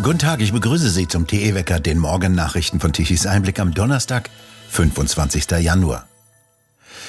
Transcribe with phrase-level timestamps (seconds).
[0.00, 4.30] Guten Tag, ich begrüße Sie zum TE-Wecker, den Morgennachrichten von Tichys Einblick am Donnerstag,
[4.70, 5.50] 25.
[5.60, 6.06] Januar.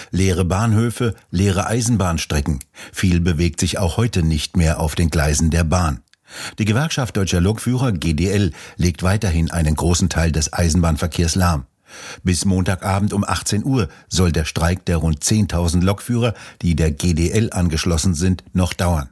[0.09, 2.59] Leere Bahnhöfe, leere Eisenbahnstrecken.
[2.91, 6.01] Viel bewegt sich auch heute nicht mehr auf den Gleisen der Bahn.
[6.57, 11.67] Die Gewerkschaft Deutscher Lokführer GDL legt weiterhin einen großen Teil des Eisenbahnverkehrs lahm.
[12.23, 16.33] Bis Montagabend um 18 Uhr soll der Streik der rund 10.000 Lokführer,
[16.63, 19.09] die der GDL angeschlossen sind, noch dauern.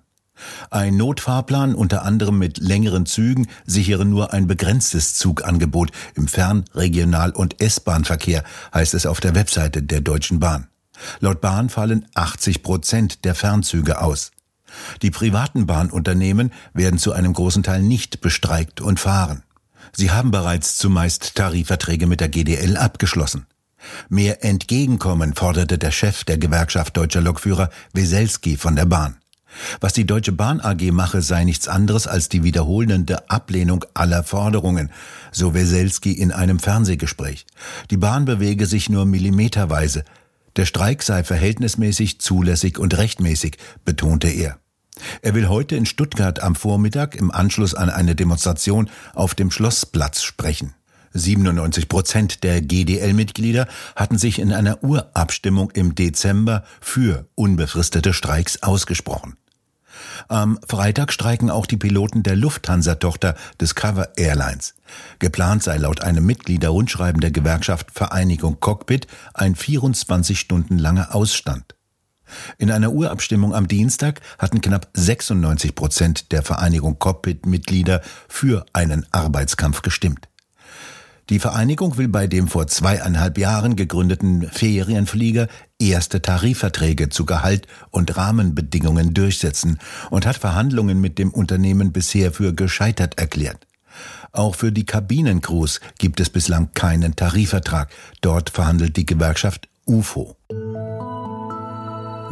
[0.69, 7.31] Ein Notfahrplan unter anderem mit längeren Zügen sichere nur ein begrenztes Zugangebot im Fern-, Regional-
[7.31, 10.67] und S-Bahn-Verkehr, heißt es auf der Webseite der Deutschen Bahn.
[11.19, 14.31] Laut Bahn fallen 80 Prozent der Fernzüge aus.
[15.01, 19.43] Die privaten Bahnunternehmen werden zu einem großen Teil nicht bestreikt und fahren.
[19.93, 23.45] Sie haben bereits zumeist Tarifverträge mit der GDL abgeschlossen.
[24.09, 29.17] Mehr Entgegenkommen forderte der Chef der Gewerkschaft deutscher Lokführer Weselski von der Bahn.
[29.79, 34.91] Was die Deutsche Bahn AG mache, sei nichts anderes als die wiederholende Ablehnung aller Forderungen,
[35.31, 37.45] so Weselski in einem Fernsehgespräch.
[37.89, 40.03] Die Bahn bewege sich nur millimeterweise.
[40.55, 44.57] Der Streik sei verhältnismäßig, zulässig und rechtmäßig, betonte er.
[45.21, 50.23] Er will heute in Stuttgart am Vormittag im Anschluss an eine Demonstration auf dem Schlossplatz
[50.23, 50.73] sprechen.
[51.13, 59.35] 97 Prozent der GDL-Mitglieder hatten sich in einer Urabstimmung im Dezember für unbefristete Streiks ausgesprochen.
[60.27, 64.75] Am Freitag streiken auch die Piloten der Lufthansa-Tochter Discover Airlines.
[65.19, 71.75] Geplant sei laut einem Mitgliederrundschreiben der Gewerkschaft Vereinigung Cockpit ein 24 Stunden langer Ausstand.
[72.57, 79.81] In einer Urabstimmung am Dienstag hatten knapp 96 Prozent der Vereinigung Cockpit-Mitglieder für einen Arbeitskampf
[79.81, 80.27] gestimmt.
[81.29, 85.47] Die Vereinigung will bei dem vor zweieinhalb Jahren gegründeten Ferienflieger
[85.77, 89.77] erste Tarifverträge zu Gehalt und Rahmenbedingungen durchsetzen
[90.09, 93.67] und hat Verhandlungen mit dem Unternehmen bisher für gescheitert erklärt.
[94.31, 97.89] Auch für die Kabinencrews gibt es bislang keinen Tarifvertrag.
[98.21, 100.37] Dort verhandelt die Gewerkschaft UFO.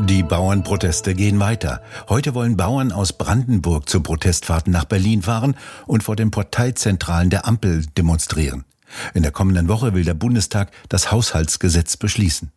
[0.07, 1.81] Die Bauernproteste gehen weiter.
[2.07, 5.55] Heute wollen Bauern aus Brandenburg zu Protestfahrten nach Berlin fahren
[5.85, 8.65] und vor den Parteizentralen der Ampel demonstrieren.
[9.13, 12.51] In der kommenden Woche will der Bundestag das Haushaltsgesetz beschließen.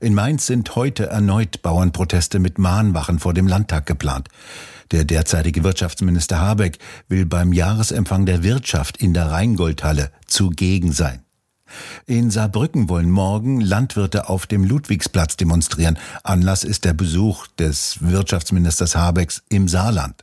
[0.00, 4.28] In Mainz sind heute erneut Bauernproteste mit Mahnwachen vor dem Landtag geplant.
[4.90, 6.78] Der derzeitige Wirtschaftsminister Habeck
[7.08, 11.22] will beim Jahresempfang der Wirtschaft in der Rheingoldhalle zugegen sein.
[12.04, 15.98] In Saarbrücken wollen morgen Landwirte auf dem Ludwigsplatz demonstrieren.
[16.22, 20.22] Anlass ist der Besuch des Wirtschaftsministers Habecks im Saarland.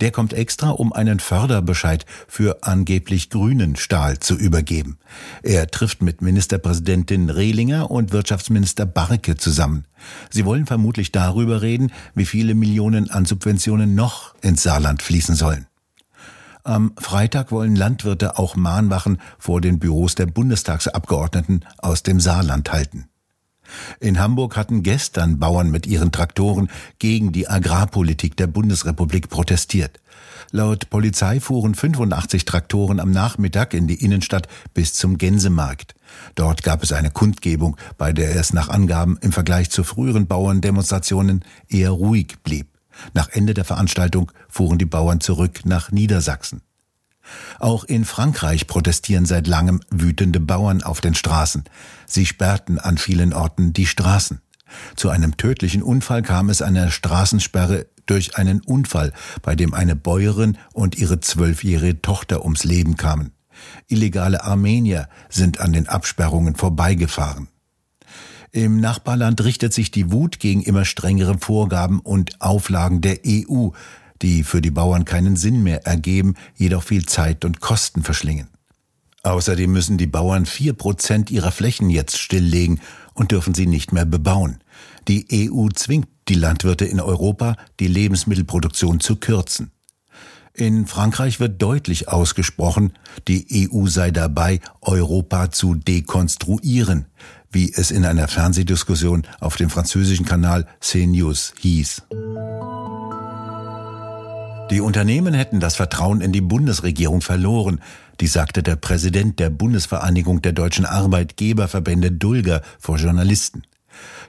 [0.00, 4.98] Der kommt extra, um einen Förderbescheid für angeblich grünen Stahl zu übergeben.
[5.42, 9.84] Er trifft mit Ministerpräsidentin Rehlinger und Wirtschaftsminister Barke zusammen.
[10.30, 15.66] Sie wollen vermutlich darüber reden, wie viele Millionen an Subventionen noch ins Saarland fließen sollen.
[16.64, 23.08] Am Freitag wollen Landwirte auch Mahnwachen vor den Büros der Bundestagsabgeordneten aus dem Saarland halten.
[24.00, 26.68] In Hamburg hatten gestern Bauern mit ihren Traktoren
[26.98, 30.00] gegen die Agrarpolitik der Bundesrepublik protestiert.
[30.50, 35.94] Laut Polizei fuhren 85 Traktoren am Nachmittag in die Innenstadt bis zum Gänsemarkt.
[36.34, 41.44] Dort gab es eine Kundgebung, bei der es nach Angaben im Vergleich zu früheren Bauerndemonstrationen
[41.68, 42.68] eher ruhig blieb.
[43.12, 46.62] Nach Ende der Veranstaltung fuhren die Bauern zurück nach Niedersachsen.
[47.58, 51.64] Auch in Frankreich protestieren seit langem wütende Bauern auf den Straßen.
[52.06, 54.40] Sie sperrten an vielen Orten die Straßen.
[54.96, 59.12] Zu einem tödlichen Unfall kam es einer Straßensperre durch einen Unfall,
[59.42, 63.32] bei dem eine Bäuerin und ihre zwölfjährige Tochter ums Leben kamen.
[63.86, 67.48] Illegale Armenier sind an den Absperrungen vorbeigefahren.
[68.50, 73.68] Im Nachbarland richtet sich die Wut gegen immer strengere Vorgaben und Auflagen der EU,
[74.22, 78.48] die für die Bauern keinen Sinn mehr ergeben, jedoch viel Zeit und Kosten verschlingen.
[79.22, 82.80] Außerdem müssen die Bauern vier Prozent ihrer Flächen jetzt stilllegen
[83.14, 84.58] und dürfen sie nicht mehr bebauen.
[85.08, 89.72] Die EU zwingt die Landwirte in Europa, die Lebensmittelproduktion zu kürzen.
[90.54, 92.92] In Frankreich wird deutlich ausgesprochen,
[93.28, 97.06] die EU sei dabei, Europa zu dekonstruieren,
[97.50, 102.02] wie es in einer Fernsehdiskussion auf dem französischen Kanal CNews hieß.
[104.70, 107.80] Die Unternehmen hätten das Vertrauen in die Bundesregierung verloren,
[108.20, 113.62] die sagte der Präsident der Bundesvereinigung der deutschen Arbeitgeberverbände Dulger vor Journalisten.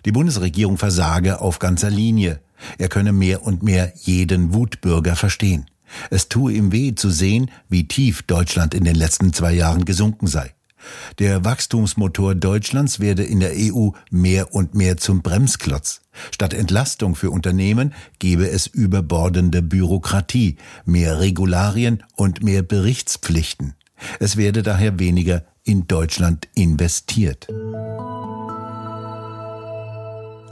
[0.05, 2.39] Die Bundesregierung versage auf ganzer Linie.
[2.77, 5.65] Er könne mehr und mehr jeden Wutbürger verstehen.
[6.09, 10.27] Es tue ihm weh zu sehen, wie tief Deutschland in den letzten zwei Jahren gesunken
[10.27, 10.53] sei.
[11.19, 16.01] Der Wachstumsmotor Deutschlands werde in der EU mehr und mehr zum Bremsklotz.
[16.31, 23.75] Statt Entlastung für Unternehmen gebe es überbordende Bürokratie, mehr Regularien und mehr Berichtspflichten.
[24.19, 27.47] Es werde daher weniger in Deutschland investiert.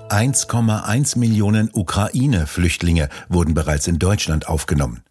[0.10, 5.04] 1,1 Millionen Ukraine-Flüchtlinge wurden bereits in Deutschland aufgenommen.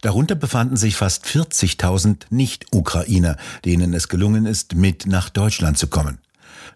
[0.00, 6.18] Darunter befanden sich fast 40.000 Nicht-Ukrainer, denen es gelungen ist, mit nach Deutschland zu kommen.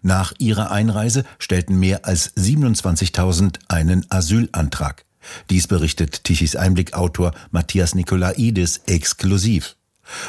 [0.01, 5.05] Nach ihrer Einreise stellten mehr als 27.000 einen Asylantrag.
[5.49, 9.75] Dies berichtet Tichys Einblick-Autor Matthias Nikolaidis exklusiv.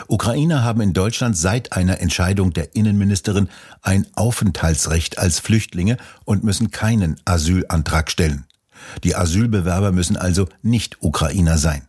[0.08, 3.48] Ukrainer haben in Deutschland seit einer Entscheidung der Innenministerin
[3.82, 8.46] ein Aufenthaltsrecht als Flüchtlinge und müssen keinen Asylantrag stellen.
[9.04, 11.82] Die Asylbewerber müssen also nicht Ukrainer sein.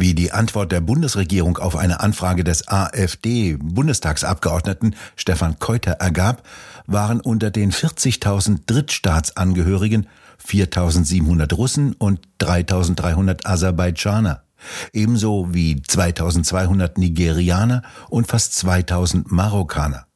[0.00, 6.44] Wie die Antwort der Bundesregierung auf eine Anfrage des AfD-Bundestagsabgeordneten Stefan Keuter ergab,
[6.86, 10.06] waren unter den 40.000 Drittstaatsangehörigen
[10.40, 14.44] 4.700 Russen und 3.300 Aserbaidschaner,
[14.92, 20.06] ebenso wie 2.200 Nigerianer und fast 2.000 Marokkaner.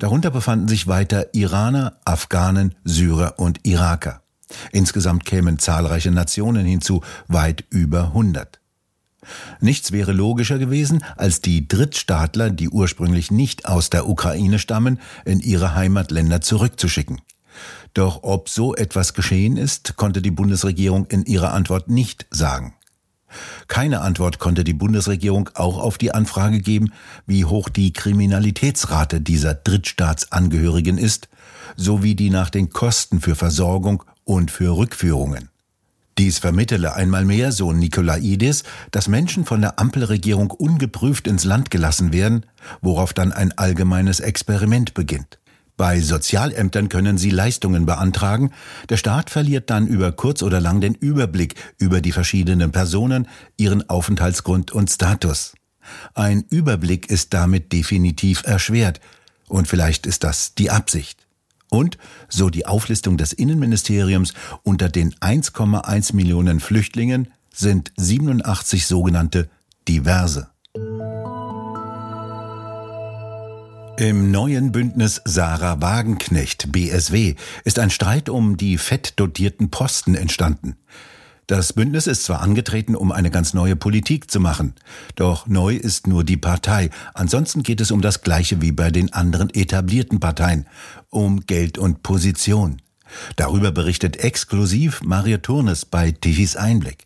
[0.00, 4.22] Darunter befanden sich weiter Iraner, Afghanen, Syrer und Iraker.
[4.72, 8.58] Insgesamt kämen zahlreiche Nationen hinzu, weit über 100.
[9.60, 15.40] Nichts wäre logischer gewesen, als die Drittstaatler, die ursprünglich nicht aus der Ukraine stammen, in
[15.40, 17.20] ihre Heimatländer zurückzuschicken.
[17.94, 22.74] Doch ob so etwas geschehen ist, konnte die Bundesregierung in ihrer Antwort nicht sagen.
[23.68, 26.92] Keine Antwort konnte die Bundesregierung auch auf die Anfrage geben,
[27.26, 31.28] wie hoch die Kriminalitätsrate dieser Drittstaatsangehörigen ist,
[31.76, 35.48] sowie die nach den Kosten für Versorgung und für Rückführungen.
[36.18, 42.12] Dies vermittele einmal mehr, so Nikolaidis, dass Menschen von der Ampelregierung ungeprüft ins Land gelassen
[42.12, 42.46] werden,
[42.80, 45.38] worauf dann ein allgemeines Experiment beginnt.
[45.76, 48.50] Bei Sozialämtern können sie Leistungen beantragen,
[48.88, 53.28] der Staat verliert dann über kurz oder lang den Überblick über die verschiedenen Personen,
[53.58, 55.52] ihren Aufenthaltsgrund und Status.
[56.14, 59.00] Ein Überblick ist damit definitiv erschwert,
[59.48, 61.25] und vielleicht ist das die Absicht.
[61.68, 61.98] Und,
[62.28, 69.48] so die Auflistung des Innenministeriums, unter den 1,1 Millionen Flüchtlingen sind 87 sogenannte
[69.88, 70.48] Diverse.
[73.98, 77.34] Im neuen Bündnis Sarah Wagenknecht BSW
[77.64, 80.76] ist ein Streit um die fettdotierten Posten entstanden.
[81.46, 84.74] Das Bündnis ist zwar angetreten, um eine ganz neue Politik zu machen,
[85.14, 86.90] doch neu ist nur die Partei.
[87.14, 90.66] Ansonsten geht es um das Gleiche wie bei den anderen etablierten Parteien,
[91.08, 92.82] um Geld und Position.
[93.36, 97.05] Darüber berichtet exklusiv Mario Turnes bei Tichys Einblick.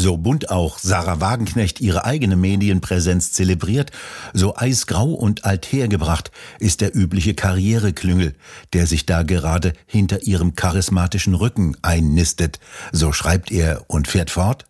[0.00, 3.90] So bunt auch Sarah Wagenknecht ihre eigene Medienpräsenz zelebriert,
[4.32, 6.30] so eisgrau und althergebracht
[6.60, 8.36] ist der übliche Karriereklüngel,
[8.74, 12.60] der sich da gerade hinter ihrem charismatischen Rücken einnistet,
[12.92, 14.66] so schreibt er und fährt fort.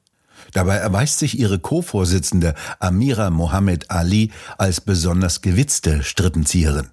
[0.52, 6.88] Dabei erweist sich ihre Co-Vorsitzende Amira Mohammed Ali als besonders gewitzte Strippenzieherin.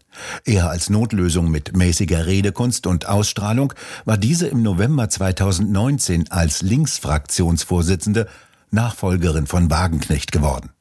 [0.46, 3.74] Eher als Notlösung mit mäßiger Redekunst und Ausstrahlung
[4.06, 8.28] war diese im November 2019 als Linksfraktionsvorsitzende
[8.72, 10.72] Nachfolgerin von Wagenknecht geworden.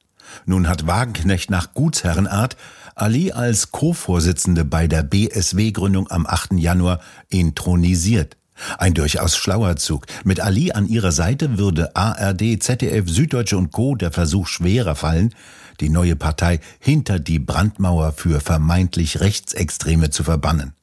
[0.46, 2.56] Nun hat Wagenknecht nach Gutsherrenart
[2.94, 6.54] Ali als Co-Vorsitzende bei der BSW-Gründung am 8.
[6.54, 8.36] Januar intronisiert.
[8.78, 10.06] Ein durchaus schlauer Zug.
[10.24, 13.94] Mit Ali an ihrer Seite würde ARD, ZDF, Süddeutsche und Co.
[13.94, 15.34] der Versuch schwerer fallen,
[15.80, 20.74] die neue Partei hinter die Brandmauer für vermeintlich Rechtsextreme zu verbannen.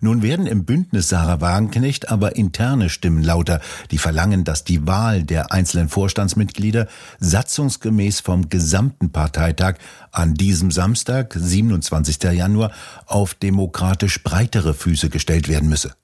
[0.00, 5.22] Nun werden im Bündnis Sarah Wagenknecht aber interne Stimmen lauter, die verlangen, dass die Wahl
[5.22, 6.88] der einzelnen Vorstandsmitglieder
[7.20, 9.76] satzungsgemäß vom gesamten Parteitag
[10.10, 12.22] an diesem Samstag, 27.
[12.32, 12.72] Januar,
[13.06, 15.94] auf demokratisch breitere Füße gestellt werden müsse.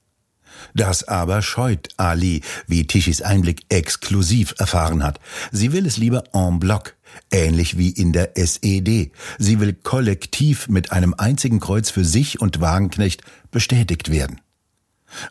[0.74, 5.20] Das aber scheut Ali, wie Tischis Einblick exklusiv erfahren hat.
[5.52, 6.96] Sie will es lieber en bloc,
[7.30, 9.12] ähnlich wie in der SED.
[9.38, 14.40] Sie will kollektiv mit einem einzigen Kreuz für sich und Wagenknecht bestätigt werden.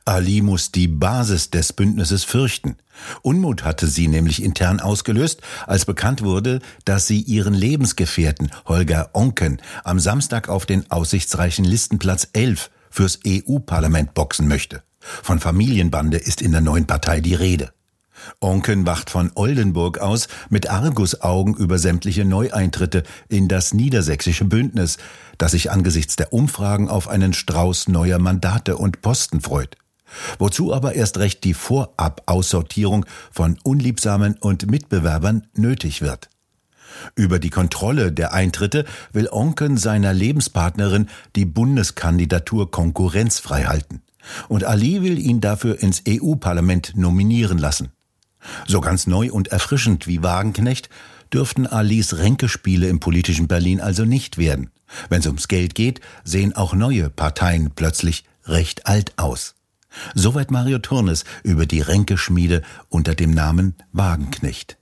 [0.06, 2.78] Ali muss die Basis des Bündnisses fürchten.
[3.22, 9.62] Unmut hatte sie nämlich intern ausgelöst, als bekannt wurde, dass sie ihren Lebensgefährten Holger Onken
[9.84, 14.82] am Samstag auf den aussichtsreichen Listenplatz 11 fürs EU-Parlament boxen möchte.
[15.24, 17.72] Von Familienbande ist in der neuen Partei die Rede.
[18.40, 24.98] Onken wacht von Oldenburg aus mit Argusaugen über sämtliche Neueintritte in das niedersächsische Bündnis,
[25.38, 29.78] das sich angesichts der Umfragen auf einen Strauß neuer Mandate und Posten freut.
[30.40, 36.30] Wozu aber erst recht die Vorab-Aussortierung von Unliebsamen und Mitbewerbern nötig wird.
[37.16, 44.02] Über die Kontrolle der Eintritte will Onken seiner Lebenspartnerin die Bundeskandidatur konkurrenzfrei halten.
[44.48, 47.90] Und Ali will ihn dafür ins EU-Parlament nominieren lassen.
[48.68, 50.90] So ganz neu und erfrischend wie Wagenknecht
[51.34, 54.70] dürften Alis Ränkespiele im politischen Berlin also nicht werden.
[55.10, 59.56] Wenn es ums Geld geht, sehen auch neue Parteien plötzlich recht alt aus.
[60.14, 64.78] Soweit Mario Turnes über die Ränkeschmiede unter dem Namen Wagenknecht.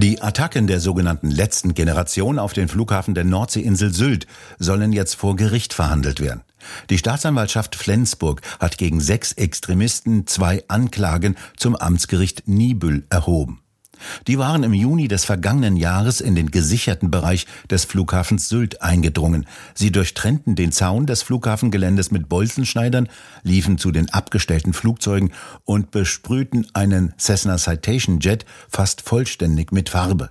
[0.00, 5.34] Die Attacken der sogenannten letzten Generation auf den Flughafen der Nordseeinsel Sylt sollen jetzt vor
[5.34, 6.42] Gericht verhandelt werden.
[6.88, 13.60] Die Staatsanwaltschaft Flensburg hat gegen sechs Extremisten zwei Anklagen zum Amtsgericht Nibül erhoben.
[14.26, 19.46] Die waren im Juni des vergangenen Jahres in den gesicherten Bereich des Flughafens Sylt eingedrungen.
[19.74, 23.08] Sie durchtrennten den Zaun des Flughafengeländes mit Bolzenschneidern,
[23.42, 25.32] liefen zu den abgestellten Flugzeugen
[25.64, 30.30] und besprühten einen Cessna Citation Jet fast vollständig mit Farbe.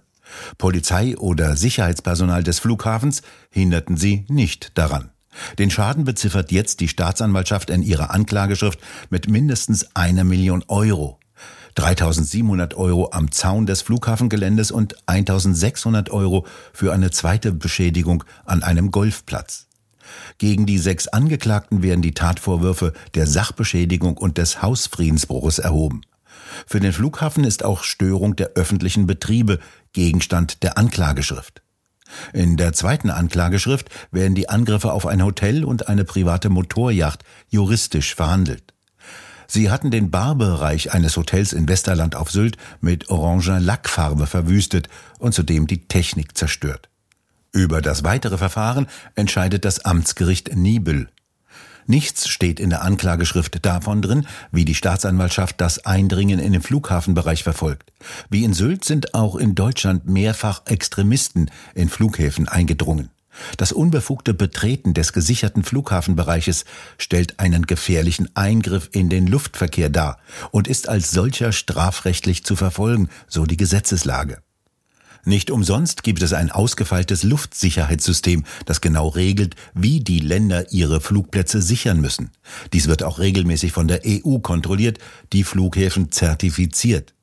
[0.58, 5.10] Polizei oder Sicherheitspersonal des Flughafens hinderten sie nicht daran.
[5.60, 11.20] Den Schaden beziffert jetzt die Staatsanwaltschaft in ihrer Anklageschrift mit mindestens einer Million Euro.
[11.78, 18.90] 3700 Euro am Zaun des Flughafengeländes und 1600 Euro für eine zweite Beschädigung an einem
[18.90, 19.68] Golfplatz.
[20.40, 26.02] Gegen die sechs Angeklagten werden die Tatvorwürfe der Sachbeschädigung und des Hausfriedensbruches erhoben.
[26.66, 29.60] Für den Flughafen ist auch Störung der öffentlichen Betriebe
[29.94, 31.62] Gegenstand der Anklageschrift.
[32.34, 38.16] In der zweiten Anklageschrift werden die Angriffe auf ein Hotel und eine private Motorjacht juristisch
[38.16, 38.74] verhandelt.
[39.48, 44.90] Sie hatten den Barbereich eines Hotels in Westerland auf Sylt mit oranger Lackfarbe verwüstet
[45.20, 46.90] und zudem die Technik zerstört.
[47.54, 51.10] Über das weitere Verfahren entscheidet das Amtsgericht Nibel.
[51.90, 57.44] Nichts steht in der Anklageschrift davon drin, wie die Staatsanwaltschaft das Eindringen in den Flughafenbereich
[57.44, 57.94] verfolgt.
[58.30, 63.10] Wie in Sylt sind auch in Deutschland mehrfach Extremisten in Flughäfen eingedrungen.
[63.58, 66.66] Das unbefugte Betreten des gesicherten Flughafenbereiches
[66.98, 70.20] stellt einen gefährlichen Eingriff in den Luftverkehr dar
[70.52, 74.42] und ist als solcher strafrechtlich zu verfolgen, so die Gesetzeslage.
[75.28, 81.62] Nicht umsonst gibt es ein ausgefeiltes Luftsicherheitssystem, das genau regelt, wie die Länder ihre Flugplätze
[81.62, 82.32] sichern müssen.
[82.72, 85.00] Dies wird auch regelmäßig von der EU kontrolliert,
[85.34, 87.14] die Flughäfen zertifiziert.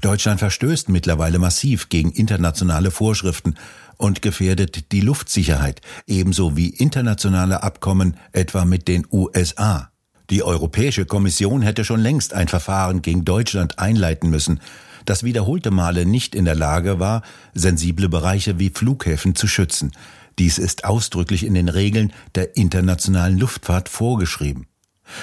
[0.00, 3.56] Deutschland verstößt mittlerweile massiv gegen internationale Vorschriften
[4.02, 9.92] und gefährdet die Luftsicherheit, ebenso wie internationale Abkommen etwa mit den USA.
[10.28, 14.60] Die Europäische Kommission hätte schon längst ein Verfahren gegen Deutschland einleiten müssen,
[15.04, 17.22] das wiederholte Male nicht in der Lage war,
[17.54, 19.92] sensible Bereiche wie Flughäfen zu schützen.
[20.36, 24.66] Dies ist ausdrücklich in den Regeln der internationalen Luftfahrt vorgeschrieben.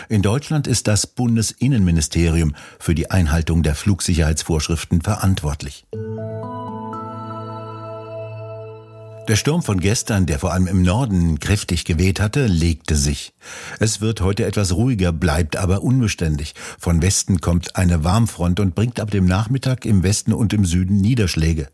[0.07, 5.85] In Deutschland ist das Bundesinnenministerium für die Einhaltung der Flugsicherheitsvorschriften verantwortlich.
[9.29, 13.31] Der Sturm von gestern, der vor allem im Norden kräftig geweht hatte, legte sich.
[13.77, 16.55] Es wird heute etwas ruhiger, bleibt aber unbeständig.
[16.79, 20.97] Von Westen kommt eine Warmfront und bringt ab dem Nachmittag im Westen und im Süden
[20.97, 21.67] Niederschläge.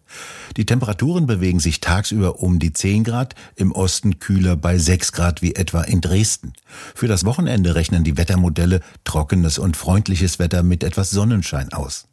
[0.58, 5.42] Die Temperaturen bewegen sich tagsüber um die 10 Grad, im Osten kühler bei 6 Grad
[5.42, 6.52] wie etwa in Dresden.
[6.94, 12.10] Für das Wochenende rechnen die Wettermodelle trockenes und freundliches Wetter mit etwas Sonnenschein aus.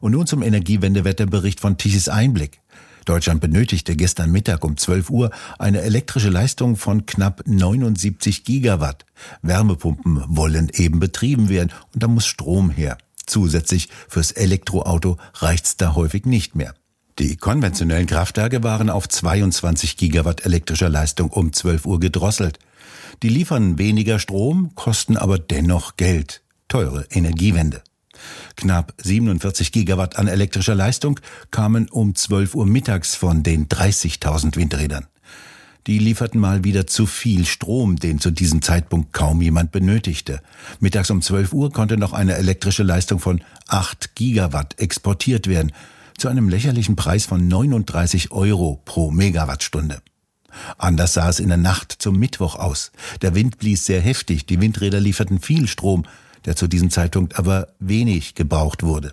[0.00, 2.60] Und nun zum Energiewendewetterbericht von Tichys Einblick.
[3.06, 9.06] Deutschland benötigte gestern Mittag um 12 Uhr eine elektrische Leistung von knapp 79 Gigawatt.
[9.42, 12.98] Wärmepumpen wollen eben betrieben werden und da muss Strom her.
[13.24, 16.74] Zusätzlich fürs Elektroauto reicht's da häufig nicht mehr.
[17.18, 22.58] Die konventionellen Kraftwerke waren auf 22 Gigawatt elektrischer Leistung um 12 Uhr gedrosselt.
[23.22, 26.42] Die liefern weniger Strom, kosten aber dennoch Geld.
[26.68, 27.82] Teure Energiewende.
[28.56, 31.20] Knapp 47 Gigawatt an elektrischer Leistung
[31.50, 35.06] kamen um 12 Uhr mittags von den 30.000 Windrädern.
[35.86, 40.42] Die lieferten mal wieder zu viel Strom, den zu diesem Zeitpunkt kaum jemand benötigte.
[40.80, 45.72] Mittags um 12 Uhr konnte noch eine elektrische Leistung von 8 Gigawatt exportiert werden,
[46.18, 50.00] zu einem lächerlichen Preis von 39 Euro pro Megawattstunde.
[50.78, 52.90] Anders sah es in der Nacht zum Mittwoch aus.
[53.22, 56.04] Der Wind blies sehr heftig, die Windräder lieferten viel Strom,
[56.44, 59.12] der zu diesem Zeitpunkt aber wenig gebraucht wurde.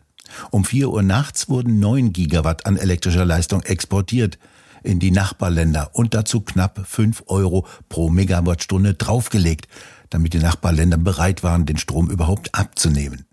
[0.51, 4.37] Um vier Uhr nachts wurden neun Gigawatt an elektrischer Leistung exportiert
[4.83, 9.67] in die Nachbarländer und dazu knapp fünf Euro pro Megawattstunde draufgelegt,
[10.09, 13.25] damit die Nachbarländer bereit waren, den Strom überhaupt abzunehmen.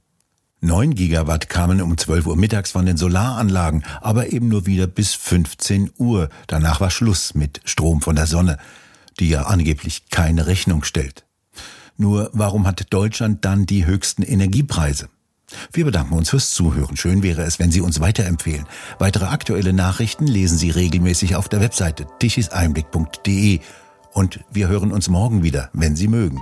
[0.62, 5.14] Neun Gigawatt kamen um 12 Uhr mittags von den Solaranlagen, aber eben nur wieder bis
[5.14, 6.28] 15 Uhr.
[6.48, 8.58] Danach war Schluss mit Strom von der Sonne,
[9.18, 11.24] die ja angeblich keine Rechnung stellt.
[11.96, 15.08] Nur warum hat Deutschland dann die höchsten Energiepreise?
[15.72, 16.96] Wir bedanken uns fürs Zuhören.
[16.96, 18.66] Schön wäre es, wenn Sie uns weiterempfehlen.
[18.98, 23.60] Weitere aktuelle Nachrichten lesen Sie regelmäßig auf der Webseite tichiseinblick.de.
[24.12, 26.40] Und wir hören uns morgen wieder, wenn Sie mögen.